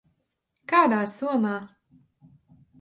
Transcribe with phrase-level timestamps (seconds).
[0.73, 1.53] Kādā somā?